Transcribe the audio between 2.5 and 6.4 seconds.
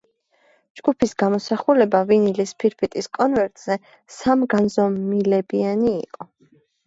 ფირფიტის კონვერტზე სამგანზომილებიანი იყო.